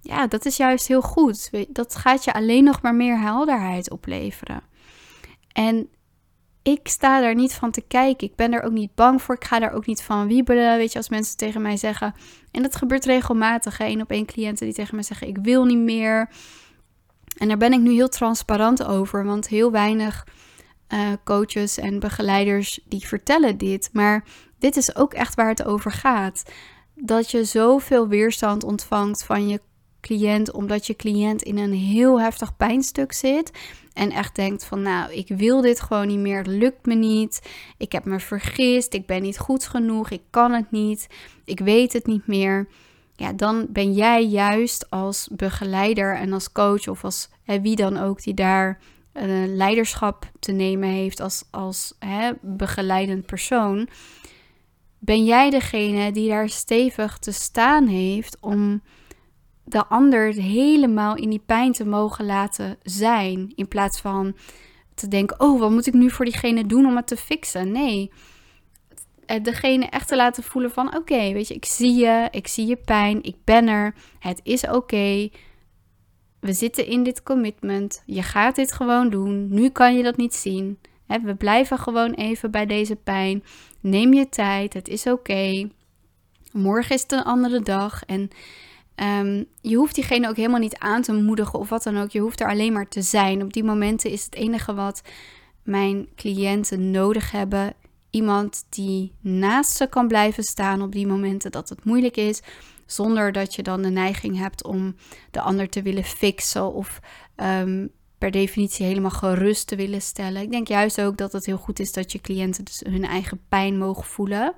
Ja, 0.00 0.26
dat 0.26 0.44
is 0.44 0.56
juist 0.56 0.88
heel 0.88 1.02
goed. 1.02 1.50
Dat 1.68 1.96
gaat 1.96 2.24
je 2.24 2.32
alleen 2.32 2.64
nog 2.64 2.82
maar 2.82 2.94
meer 2.94 3.20
helderheid 3.20 3.90
opleveren. 3.90 4.62
En 5.52 5.88
ik 6.70 6.88
sta 6.88 7.20
daar 7.20 7.34
niet 7.34 7.52
van 7.52 7.70
te 7.70 7.80
kijken. 7.80 8.26
Ik 8.26 8.36
ben 8.36 8.52
er 8.52 8.62
ook 8.62 8.72
niet 8.72 8.94
bang 8.94 9.22
voor. 9.22 9.34
Ik 9.34 9.44
ga 9.44 9.58
daar 9.58 9.72
ook 9.72 9.86
niet 9.86 10.02
van 10.02 10.26
wiebelen. 10.26 10.76
Weet 10.76 10.92
je, 10.92 10.98
als 10.98 11.08
mensen 11.08 11.36
tegen 11.36 11.62
mij 11.62 11.76
zeggen. 11.76 12.14
En 12.50 12.62
dat 12.62 12.76
gebeurt 12.76 13.04
regelmatig. 13.04 13.80
Één 13.80 14.00
op 14.00 14.10
één 14.10 14.26
cliënten 14.26 14.66
die 14.66 14.74
tegen 14.74 14.94
mij 14.94 15.04
zeggen: 15.04 15.28
Ik 15.28 15.38
wil 15.42 15.64
niet 15.64 15.78
meer. 15.78 16.28
En 17.36 17.48
daar 17.48 17.56
ben 17.56 17.72
ik 17.72 17.80
nu 17.80 17.92
heel 17.92 18.08
transparant 18.08 18.84
over. 18.84 19.24
Want 19.24 19.48
heel 19.48 19.70
weinig 19.70 20.26
uh, 20.88 21.12
coaches 21.24 21.78
en 21.78 21.98
begeleiders 21.98 22.80
die 22.84 23.06
vertellen 23.06 23.58
dit. 23.58 23.90
Maar 23.92 24.24
dit 24.58 24.76
is 24.76 24.96
ook 24.96 25.14
echt 25.14 25.34
waar 25.34 25.48
het 25.48 25.64
over 25.64 25.92
gaat. 25.92 26.42
Dat 26.94 27.30
je 27.30 27.44
zoveel 27.44 28.08
weerstand 28.08 28.64
ontvangt 28.64 29.24
van 29.24 29.48
je 29.48 29.60
cliënt, 30.00 30.52
omdat 30.52 30.86
je 30.86 30.96
cliënt 30.96 31.42
in 31.42 31.58
een 31.58 31.72
heel 31.72 32.20
heftig 32.20 32.56
pijnstuk 32.56 33.12
zit. 33.12 33.50
En 33.92 34.10
echt 34.10 34.34
denkt 34.34 34.64
van 34.64 34.82
nou, 34.82 35.12
ik 35.12 35.28
wil 35.28 35.60
dit 35.60 35.80
gewoon 35.80 36.06
niet 36.06 36.18
meer. 36.18 36.44
Lukt 36.46 36.86
me 36.86 36.94
niet. 36.94 37.48
Ik 37.76 37.92
heb 37.92 38.04
me 38.04 38.20
vergist. 38.20 38.94
Ik 38.94 39.06
ben 39.06 39.22
niet 39.22 39.38
goed 39.38 39.66
genoeg. 39.66 40.10
Ik 40.10 40.22
kan 40.30 40.52
het 40.52 40.70
niet. 40.70 41.06
Ik 41.44 41.60
weet 41.60 41.92
het 41.92 42.06
niet 42.06 42.26
meer. 42.26 42.68
Ja, 43.14 43.32
dan 43.32 43.66
ben 43.68 43.92
jij 43.92 44.24
juist 44.24 44.90
als 44.90 45.28
begeleider 45.32 46.16
en 46.16 46.32
als 46.32 46.52
coach 46.52 46.88
of 46.88 47.04
als 47.04 47.28
hè, 47.44 47.60
wie 47.60 47.76
dan 47.76 47.96
ook 47.96 48.22
die 48.22 48.34
daar 48.34 48.78
uh, 49.14 49.22
leiderschap 49.46 50.30
te 50.38 50.52
nemen 50.52 50.88
heeft 50.88 51.20
als, 51.20 51.44
als 51.50 51.94
hè, 51.98 52.30
begeleidend 52.40 53.26
persoon. 53.26 53.88
Ben 54.98 55.24
jij 55.24 55.50
degene 55.50 56.12
die 56.12 56.28
daar 56.28 56.48
stevig 56.48 57.18
te 57.18 57.32
staan 57.32 57.86
heeft 57.86 58.36
om 58.40 58.82
de 59.68 59.86
ander 59.86 60.32
helemaal 60.34 61.16
in 61.16 61.30
die 61.30 61.42
pijn 61.46 61.72
te 61.72 61.84
mogen 61.84 62.26
laten 62.26 62.78
zijn. 62.82 63.52
In 63.54 63.68
plaats 63.68 64.00
van 64.00 64.36
te 64.94 65.08
denken: 65.08 65.40
oh, 65.40 65.60
wat 65.60 65.70
moet 65.70 65.86
ik 65.86 65.94
nu 65.94 66.10
voor 66.10 66.24
diegene 66.24 66.66
doen 66.66 66.86
om 66.86 66.96
het 66.96 67.06
te 67.06 67.16
fixen? 67.16 67.72
Nee. 67.72 68.10
Eh, 69.26 69.42
degene 69.42 69.86
echt 69.86 70.08
te 70.08 70.16
laten 70.16 70.42
voelen 70.42 70.70
van: 70.70 70.96
oké, 70.96 71.32
weet 71.32 71.48
je, 71.48 71.54
ik 71.54 71.64
zie 71.64 71.94
je, 71.94 72.28
ik 72.30 72.48
zie 72.48 72.66
je 72.66 72.76
pijn, 72.76 73.22
ik 73.22 73.36
ben 73.44 73.68
er, 73.68 73.94
het 74.18 74.40
is 74.42 74.68
oké. 74.68 75.28
We 76.40 76.52
zitten 76.52 76.86
in 76.86 77.02
dit 77.02 77.22
commitment. 77.22 78.02
Je 78.06 78.22
gaat 78.22 78.56
dit 78.56 78.72
gewoon 78.72 79.10
doen. 79.10 79.48
Nu 79.48 79.68
kan 79.68 79.96
je 79.96 80.02
dat 80.02 80.16
niet 80.16 80.34
zien. 80.34 80.78
We 81.06 81.34
blijven 81.34 81.78
gewoon 81.78 82.12
even 82.12 82.50
bij 82.50 82.66
deze 82.66 82.96
pijn. 82.96 83.44
Neem 83.80 84.12
je 84.12 84.28
tijd. 84.28 84.74
Het 84.74 84.88
is 84.88 85.06
oké. 85.06 85.68
Morgen 86.52 86.94
is 86.94 87.02
het 87.02 87.12
een 87.12 87.22
andere 87.22 87.60
dag. 87.60 88.04
En 88.04 88.30
Um, 89.00 89.46
je 89.60 89.76
hoeft 89.76 89.94
diegene 89.94 90.28
ook 90.28 90.36
helemaal 90.36 90.60
niet 90.60 90.78
aan 90.78 91.02
te 91.02 91.12
moedigen 91.12 91.58
of 91.58 91.68
wat 91.68 91.82
dan 91.82 91.98
ook. 91.98 92.10
Je 92.10 92.20
hoeft 92.20 92.40
er 92.40 92.48
alleen 92.48 92.72
maar 92.72 92.88
te 92.88 93.02
zijn. 93.02 93.42
Op 93.42 93.52
die 93.52 93.64
momenten 93.64 94.10
is 94.10 94.24
het 94.24 94.34
enige 94.34 94.74
wat 94.74 95.02
mijn 95.62 96.08
cliënten 96.16 96.90
nodig 96.90 97.30
hebben. 97.30 97.74
Iemand 98.10 98.64
die 98.68 99.12
naast 99.20 99.76
ze 99.76 99.86
kan 99.86 100.08
blijven 100.08 100.42
staan 100.42 100.82
op 100.82 100.92
die 100.92 101.06
momenten 101.06 101.50
dat 101.50 101.68
het 101.68 101.84
moeilijk 101.84 102.16
is. 102.16 102.40
Zonder 102.86 103.32
dat 103.32 103.54
je 103.54 103.62
dan 103.62 103.82
de 103.82 103.90
neiging 103.90 104.38
hebt 104.38 104.64
om 104.64 104.96
de 105.30 105.40
ander 105.40 105.68
te 105.68 105.82
willen 105.82 106.04
fixen 106.04 106.72
of 106.72 107.00
um, 107.36 107.90
per 108.18 108.30
definitie 108.30 108.86
helemaal 108.86 109.10
gerust 109.10 109.66
te 109.66 109.76
willen 109.76 110.02
stellen. 110.02 110.42
Ik 110.42 110.50
denk 110.50 110.68
juist 110.68 111.00
ook 111.00 111.16
dat 111.16 111.32
het 111.32 111.46
heel 111.46 111.56
goed 111.56 111.78
is 111.78 111.92
dat 111.92 112.12
je 112.12 112.20
cliënten 112.20 112.64
dus 112.64 112.82
hun 112.88 113.04
eigen 113.04 113.40
pijn 113.48 113.78
mogen 113.78 114.04
voelen. 114.04 114.54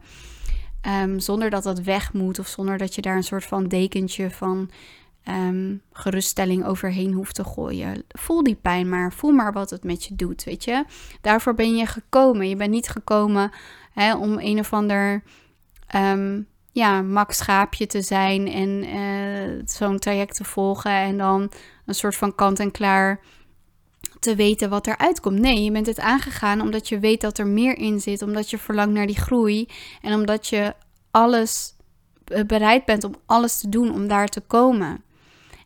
Ehm, 0.80 1.18
zonder 1.18 1.50
dat 1.50 1.62
dat 1.62 1.80
weg 1.80 2.12
moet 2.12 2.38
of 2.38 2.46
zonder 2.46 2.78
dat 2.78 2.94
je 2.94 3.02
daar 3.02 3.16
een 3.16 3.22
soort 3.22 3.44
van 3.44 3.68
dekentje 3.68 4.30
van 4.30 4.70
ehm, 5.24 5.76
geruststelling 5.92 6.64
overheen 6.64 7.12
hoeft 7.12 7.34
te 7.34 7.44
gooien. 7.44 8.04
Voel 8.08 8.42
die 8.42 8.54
pijn 8.54 8.88
maar, 8.88 9.12
voel 9.12 9.32
maar 9.32 9.52
wat 9.52 9.70
het 9.70 9.84
met 9.84 10.04
je 10.04 10.14
doet, 10.14 10.44
weet 10.44 10.64
je. 10.64 10.84
Daarvoor 11.20 11.54
ben 11.54 11.76
je 11.76 11.86
gekomen. 11.86 12.48
Je 12.48 12.56
bent 12.56 12.70
niet 12.70 12.88
gekomen 12.88 13.50
hè, 13.92 14.14
om 14.16 14.38
een 14.38 14.58
of 14.58 14.72
ander 14.72 15.22
um, 15.94 16.46
ja, 16.72 17.02
max 17.02 17.36
schaapje 17.36 17.86
te 17.86 18.02
zijn 18.02 18.48
en 18.48 18.84
uh, 18.84 19.62
zo'n 19.64 19.98
traject 19.98 20.36
te 20.36 20.44
volgen 20.44 20.92
en 20.92 21.18
dan 21.18 21.50
een 21.86 21.94
soort 21.94 22.16
van 22.16 22.34
kant-en-klaar 22.34 23.20
te 24.20 24.34
weten 24.34 24.70
wat 24.70 24.86
eruit 24.86 25.20
komt. 25.20 25.38
Nee, 25.38 25.64
je 25.64 25.70
bent 25.70 25.86
het 25.86 26.00
aangegaan 26.00 26.60
omdat 26.60 26.88
je 26.88 26.98
weet 26.98 27.20
dat 27.20 27.38
er 27.38 27.46
meer 27.46 27.78
in 27.78 28.00
zit, 28.00 28.22
omdat 28.22 28.50
je 28.50 28.58
verlangt 28.58 28.94
naar 28.94 29.06
die 29.06 29.20
groei 29.20 29.68
en 30.02 30.14
omdat 30.14 30.46
je 30.46 30.74
alles 31.10 31.76
eh, 32.24 32.44
bereid 32.44 32.84
bent 32.84 33.04
om 33.04 33.14
alles 33.26 33.60
te 33.60 33.68
doen 33.68 33.92
om 33.92 34.08
daar 34.08 34.28
te 34.28 34.40
komen. 34.40 35.04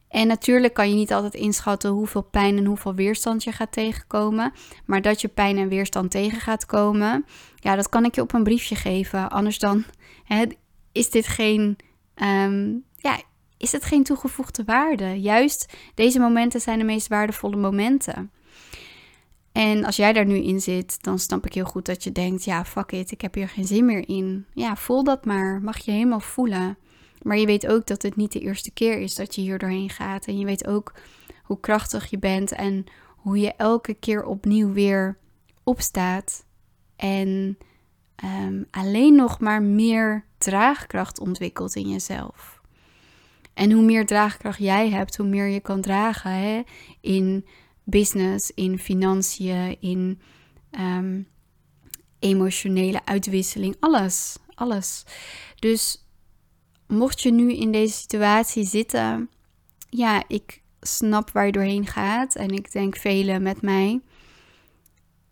En 0.08 0.26
natuurlijk 0.26 0.74
kan 0.74 0.88
je 0.88 0.94
niet 0.94 1.12
altijd 1.12 1.34
inschatten 1.34 1.90
hoeveel 1.90 2.22
pijn 2.22 2.56
en 2.56 2.64
hoeveel 2.64 2.94
weerstand 2.94 3.44
je 3.44 3.52
gaat 3.52 3.72
tegenkomen. 3.72 4.52
Maar 4.84 5.02
dat 5.02 5.20
je 5.20 5.28
pijn 5.28 5.58
en 5.58 5.68
weerstand 5.68 6.10
tegen 6.10 6.40
gaat 6.40 6.66
komen, 6.66 7.24
ja, 7.54 7.76
dat 7.76 7.88
kan 7.88 8.04
ik 8.04 8.14
je 8.14 8.20
op 8.20 8.32
een 8.32 8.42
briefje 8.42 8.74
geven. 8.74 9.30
Anders 9.30 9.58
dan 9.58 9.84
hè, 10.24 10.44
is 10.92 11.10
dit 11.10 11.26
geen, 11.26 11.76
ehm, 12.14 12.72
ja, 12.96 13.20
is 13.58 13.72
het 13.72 13.84
geen 13.84 14.02
toegevoegde 14.02 14.64
waarde. 14.64 15.20
Juist 15.20 15.72
deze 15.94 16.18
momenten 16.18 16.60
zijn 16.60 16.78
de 16.78 16.84
meest 16.84 17.08
waardevolle 17.08 17.56
momenten. 17.56 18.30
En 19.54 19.84
als 19.84 19.96
jij 19.96 20.12
daar 20.12 20.26
nu 20.26 20.36
in 20.36 20.60
zit, 20.60 21.02
dan 21.02 21.18
snap 21.18 21.46
ik 21.46 21.54
heel 21.54 21.64
goed 21.64 21.86
dat 21.86 22.04
je 22.04 22.12
denkt: 22.12 22.44
ja, 22.44 22.64
fuck 22.64 22.92
it, 22.92 23.10
ik 23.10 23.20
heb 23.20 23.34
hier 23.34 23.48
geen 23.48 23.64
zin 23.64 23.84
meer 23.84 24.08
in. 24.08 24.46
Ja, 24.54 24.76
voel 24.76 25.04
dat 25.04 25.24
maar. 25.24 25.62
Mag 25.62 25.78
je 25.78 25.90
helemaal 25.90 26.20
voelen. 26.20 26.78
Maar 27.22 27.38
je 27.38 27.46
weet 27.46 27.66
ook 27.66 27.86
dat 27.86 28.02
het 28.02 28.16
niet 28.16 28.32
de 28.32 28.40
eerste 28.40 28.70
keer 28.70 28.98
is 28.98 29.14
dat 29.14 29.34
je 29.34 29.40
hier 29.40 29.58
doorheen 29.58 29.90
gaat. 29.90 30.26
En 30.26 30.38
je 30.38 30.44
weet 30.44 30.66
ook 30.66 30.94
hoe 31.42 31.60
krachtig 31.60 32.10
je 32.10 32.18
bent 32.18 32.52
en 32.52 32.84
hoe 33.06 33.38
je 33.38 33.52
elke 33.56 33.94
keer 33.94 34.24
opnieuw 34.24 34.72
weer 34.72 35.18
opstaat. 35.62 36.44
En 36.96 37.58
ehm, 38.16 38.62
alleen 38.70 39.14
nog 39.14 39.40
maar 39.40 39.62
meer 39.62 40.24
draagkracht 40.38 41.18
ontwikkelt 41.20 41.74
in 41.74 41.88
jezelf. 41.88 42.60
En 43.54 43.72
hoe 43.72 43.82
meer 43.82 44.06
draagkracht 44.06 44.58
jij 44.58 44.90
hebt, 44.90 45.16
hoe 45.16 45.26
meer 45.26 45.46
je 45.46 45.60
kan 45.60 45.80
dragen 45.80 46.30
hè? 46.30 46.62
in 47.00 47.46
business, 47.84 48.50
in 48.54 48.78
financiën, 48.78 49.76
in 49.80 50.20
ehm, 50.70 51.22
emotionele 52.18 53.04
uitwisseling, 53.04 53.76
alles, 53.80 54.36
alles. 54.54 55.04
Dus 55.58 56.06
mocht 56.86 57.22
je 57.22 57.32
nu 57.32 57.52
in 57.52 57.72
deze 57.72 57.94
situatie 57.94 58.64
zitten, 58.64 59.30
ja, 59.90 60.24
ik 60.28 60.62
snap 60.80 61.30
waar 61.30 61.46
je 61.46 61.52
doorheen 61.52 61.86
gaat 61.86 62.34
en 62.34 62.48
ik 62.48 62.72
denk 62.72 62.96
velen 62.96 63.42
met 63.42 63.62
mij. 63.62 64.00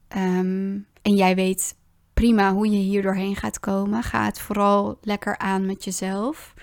Ehm, 0.08 0.78
en 1.02 1.14
jij 1.14 1.34
weet 1.34 1.76
prima 2.14 2.52
hoe 2.52 2.70
je 2.70 2.78
hier 2.78 3.02
doorheen 3.02 3.36
gaat 3.36 3.60
komen. 3.60 4.02
Ga 4.02 4.24
het 4.24 4.40
vooral 4.40 4.98
lekker 5.00 5.38
aan 5.38 5.66
met 5.66 5.84
jezelf. 5.84 6.54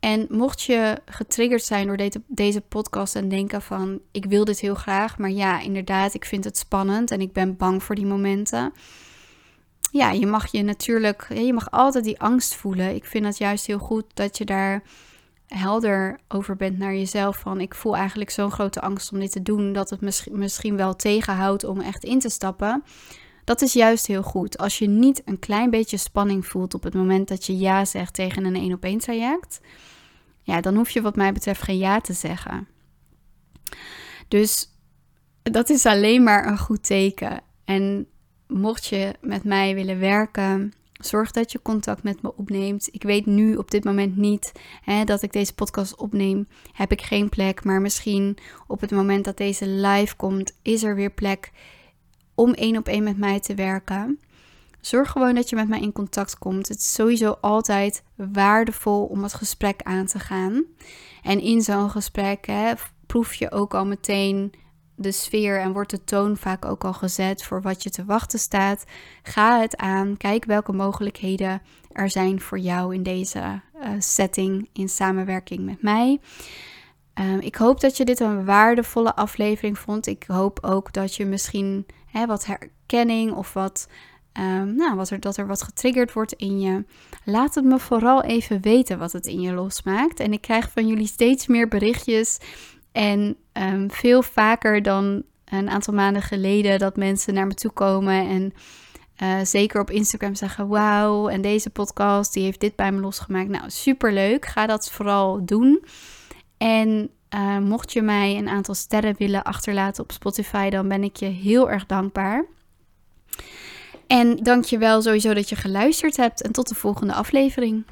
En 0.00 0.26
mocht 0.28 0.62
je 0.62 0.98
getriggerd 1.04 1.62
zijn 1.62 1.86
door 1.86 1.96
deze, 1.96 2.22
deze 2.26 2.60
podcast 2.60 3.16
en 3.16 3.28
denken 3.28 3.62
van 3.62 4.00
ik 4.10 4.24
wil 4.24 4.44
dit 4.44 4.60
heel 4.60 4.74
graag, 4.74 5.18
maar 5.18 5.30
ja, 5.30 5.60
inderdaad, 5.60 6.14
ik 6.14 6.24
vind 6.24 6.44
het 6.44 6.58
spannend 6.58 7.10
en 7.10 7.20
ik 7.20 7.32
ben 7.32 7.56
bang 7.56 7.82
voor 7.82 7.94
die 7.94 8.06
momenten. 8.06 8.72
Ja, 9.92 10.10
je 10.10 10.26
mag 10.26 10.52
je 10.52 10.62
natuurlijk, 10.62 11.26
je 11.34 11.52
mag 11.52 11.70
altijd 11.70 12.04
die 12.04 12.20
angst 12.20 12.54
voelen. 12.54 12.94
Ik 12.94 13.04
vind 13.04 13.24
het 13.24 13.38
juist 13.38 13.66
heel 13.66 13.78
goed 13.78 14.04
dat 14.14 14.38
je 14.38 14.44
daar 14.44 14.82
helder 15.46 16.18
over 16.28 16.56
bent 16.56 16.78
naar 16.78 16.94
jezelf. 16.94 17.38
Van 17.38 17.60
ik 17.60 17.74
voel 17.74 17.96
eigenlijk 17.96 18.30
zo'n 18.30 18.50
grote 18.50 18.80
angst 18.80 19.12
om 19.12 19.18
dit 19.18 19.32
te 19.32 19.42
doen, 19.42 19.72
dat 19.72 19.90
het 19.90 20.00
misschien, 20.00 20.38
misschien 20.38 20.76
wel 20.76 20.96
tegenhoudt 20.96 21.64
om 21.64 21.80
echt 21.80 22.04
in 22.04 22.18
te 22.18 22.28
stappen. 22.28 22.84
Dat 23.50 23.62
is 23.62 23.72
juist 23.72 24.06
heel 24.06 24.22
goed. 24.22 24.58
Als 24.58 24.78
je 24.78 24.88
niet 24.88 25.22
een 25.24 25.38
klein 25.38 25.70
beetje 25.70 25.96
spanning 25.96 26.46
voelt 26.46 26.74
op 26.74 26.82
het 26.82 26.94
moment 26.94 27.28
dat 27.28 27.46
je 27.46 27.58
ja 27.58 27.84
zegt 27.84 28.14
tegen 28.14 28.44
een 28.44 28.54
één 28.54 28.72
op 28.72 28.84
één 28.84 28.98
traject, 28.98 29.60
ja, 30.42 30.60
dan 30.60 30.74
hoef 30.76 30.90
je 30.90 31.00
wat 31.00 31.16
mij 31.16 31.32
betreft 31.32 31.62
geen 31.62 31.78
ja 31.78 32.00
te 32.00 32.12
zeggen. 32.12 32.68
Dus 34.28 34.70
dat 35.42 35.70
is 35.70 35.86
alleen 35.86 36.22
maar 36.22 36.46
een 36.46 36.58
goed 36.58 36.82
teken. 36.82 37.40
En 37.64 38.06
mocht 38.46 38.86
je 38.86 39.14
met 39.20 39.44
mij 39.44 39.74
willen 39.74 39.98
werken, 39.98 40.72
zorg 40.92 41.30
dat 41.30 41.52
je 41.52 41.62
contact 41.62 42.02
met 42.02 42.22
me 42.22 42.36
opneemt. 42.36 42.88
Ik 42.92 43.02
weet 43.02 43.26
nu 43.26 43.56
op 43.56 43.70
dit 43.70 43.84
moment 43.84 44.16
niet 44.16 44.52
hè, 44.82 45.04
dat 45.04 45.22
ik 45.22 45.32
deze 45.32 45.54
podcast 45.54 45.96
opneem. 45.96 46.48
Heb 46.72 46.92
ik 46.92 47.02
geen 47.02 47.28
plek, 47.28 47.64
maar 47.64 47.80
misschien 47.80 48.36
op 48.66 48.80
het 48.80 48.90
moment 48.90 49.24
dat 49.24 49.36
deze 49.36 49.66
live 49.66 50.16
komt, 50.16 50.58
is 50.62 50.82
er 50.82 50.94
weer 50.94 51.10
plek 51.10 51.52
om 52.40 52.52
één 52.52 52.76
op 52.76 52.88
één 52.88 53.02
met 53.02 53.18
mij 53.18 53.40
te 53.40 53.54
werken. 53.54 54.20
Zorg 54.80 55.10
gewoon 55.10 55.34
dat 55.34 55.48
je 55.48 55.56
met 55.56 55.68
mij 55.68 55.80
in 55.80 55.92
contact 55.92 56.38
komt. 56.38 56.68
Het 56.68 56.78
is 56.78 56.94
sowieso 56.94 57.36
altijd 57.40 58.02
waardevol 58.14 59.04
om 59.04 59.22
het 59.22 59.34
gesprek 59.34 59.82
aan 59.82 60.06
te 60.06 60.18
gaan. 60.18 60.64
En 61.22 61.40
in 61.40 61.62
zo'n 61.62 61.90
gesprek 61.90 62.46
hè, 62.46 62.72
proef 63.06 63.34
je 63.34 63.50
ook 63.50 63.74
al 63.74 63.86
meteen 63.86 64.52
de 64.94 65.12
sfeer 65.12 65.60
en 65.60 65.72
wordt 65.72 65.90
de 65.90 66.04
toon 66.04 66.36
vaak 66.36 66.64
ook 66.64 66.84
al 66.84 66.92
gezet 66.92 67.44
voor 67.44 67.62
wat 67.62 67.82
je 67.82 67.90
te 67.90 68.04
wachten 68.04 68.38
staat. 68.38 68.84
Ga 69.22 69.60
het 69.60 69.76
aan. 69.76 70.16
Kijk 70.16 70.44
welke 70.44 70.72
mogelijkheden 70.72 71.62
er 71.92 72.10
zijn 72.10 72.40
voor 72.40 72.58
jou 72.58 72.94
in 72.94 73.02
deze 73.02 73.60
uh, 73.82 73.88
setting 73.98 74.68
in 74.72 74.88
samenwerking 74.88 75.64
met 75.64 75.82
mij. 75.82 76.20
Um, 77.14 77.40
ik 77.40 77.56
hoop 77.56 77.80
dat 77.80 77.96
je 77.96 78.04
dit 78.04 78.20
een 78.20 78.44
waardevolle 78.44 79.14
aflevering 79.16 79.78
vond. 79.78 80.06
Ik 80.06 80.24
hoop 80.26 80.58
ook 80.62 80.92
dat 80.92 81.14
je 81.14 81.26
misschien 81.26 81.86
hè, 82.10 82.26
wat 82.26 82.46
herkenning 82.46 83.32
of 83.32 83.52
wat 83.52 83.88
Um, 84.38 84.74
nou, 84.74 84.96
wat 84.96 85.10
er, 85.10 85.20
dat 85.20 85.36
er 85.36 85.46
wat 85.46 85.62
getriggerd 85.62 86.12
wordt 86.12 86.32
in 86.32 86.60
je. 86.60 86.84
Laat 87.24 87.54
het 87.54 87.64
me 87.64 87.78
vooral 87.78 88.22
even 88.22 88.60
weten 88.60 88.98
wat 88.98 89.12
het 89.12 89.26
in 89.26 89.40
je 89.40 89.52
losmaakt. 89.52 90.20
En 90.20 90.32
ik 90.32 90.40
krijg 90.40 90.70
van 90.70 90.86
jullie 90.86 91.06
steeds 91.06 91.46
meer 91.46 91.68
berichtjes. 91.68 92.38
En 92.92 93.36
um, 93.52 93.90
veel 93.90 94.22
vaker 94.22 94.82
dan 94.82 95.22
een 95.44 95.70
aantal 95.70 95.94
maanden 95.94 96.22
geleden 96.22 96.78
dat 96.78 96.96
mensen 96.96 97.34
naar 97.34 97.46
me 97.46 97.54
toe 97.54 97.70
komen. 97.70 98.28
En 98.28 98.52
uh, 99.22 99.44
zeker 99.44 99.80
op 99.80 99.90
Instagram 99.90 100.34
zeggen: 100.34 100.68
Wauw, 100.68 101.28
en 101.28 101.40
deze 101.40 101.70
podcast 101.70 102.32
die 102.32 102.44
heeft 102.44 102.60
dit 102.60 102.76
bij 102.76 102.92
me 102.92 103.00
losgemaakt. 103.00 103.48
Nou, 103.48 103.64
super 103.66 104.12
leuk. 104.12 104.46
Ga 104.46 104.66
dat 104.66 104.90
vooral 104.90 105.44
doen. 105.44 105.84
En 106.58 107.10
uh, 107.34 107.58
mocht 107.58 107.92
je 107.92 108.02
mij 108.02 108.36
een 108.36 108.48
aantal 108.48 108.74
sterren 108.74 109.14
willen 109.18 109.42
achterlaten 109.42 110.02
op 110.02 110.12
Spotify, 110.12 110.70
dan 110.70 110.88
ben 110.88 111.04
ik 111.04 111.16
je 111.16 111.26
heel 111.26 111.70
erg 111.70 111.86
dankbaar. 111.86 112.44
En 114.06 114.36
dank 114.36 114.64
je 114.64 114.78
wel 114.78 115.02
sowieso 115.02 115.34
dat 115.34 115.48
je 115.48 115.56
geluisterd 115.56 116.16
hebt 116.16 116.42
en 116.42 116.52
tot 116.52 116.68
de 116.68 116.74
volgende 116.74 117.12
aflevering. 117.12 117.84